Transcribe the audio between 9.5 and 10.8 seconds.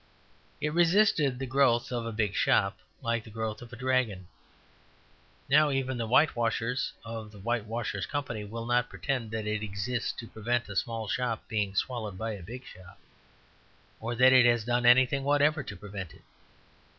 exists to prevent a